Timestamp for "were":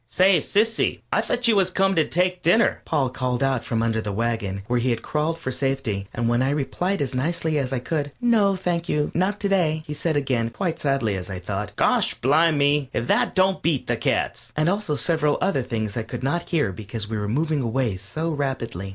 17.19-17.27